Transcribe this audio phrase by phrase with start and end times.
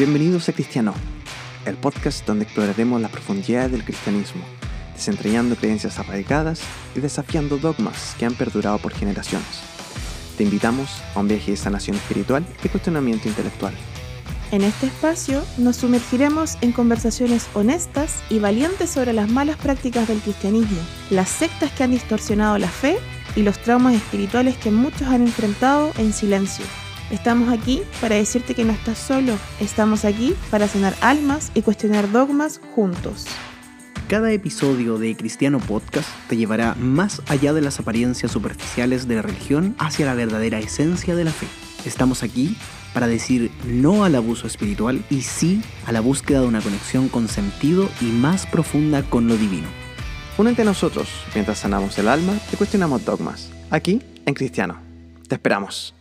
[0.00, 0.94] Bienvenidos a Cristiano,
[1.66, 4.42] el podcast donde exploraremos las profundidades del cristianismo,
[4.94, 6.62] desentrañando creencias arraigadas
[6.96, 9.60] y desafiando dogmas que han perdurado por generaciones.
[10.38, 13.74] Te invitamos a un viaje de sanación espiritual y cuestionamiento intelectual.
[14.52, 20.20] En este espacio nos sumergiremos en conversaciones honestas y valientes sobre las malas prácticas del
[20.20, 22.96] cristianismo, las sectas que han distorsionado la fe
[23.36, 26.64] y los traumas espirituales que muchos han enfrentado en silencio.
[27.10, 32.10] Estamos aquí para decirte que no estás solo, estamos aquí para sanar almas y cuestionar
[32.12, 33.26] dogmas juntos.
[34.08, 39.22] Cada episodio de Cristiano Podcast te llevará más allá de las apariencias superficiales de la
[39.22, 41.46] religión hacia la verdadera esencia de la fe.
[41.84, 42.56] Estamos aquí
[42.94, 47.28] para decir no al abuso espiritual y sí a la búsqueda de una conexión con
[47.28, 49.68] sentido y más profunda con lo divino.
[50.38, 54.78] Únete a nosotros mientras sanamos el alma y cuestionamos dogmas, aquí en Cristiano.
[55.28, 55.99] Te esperamos.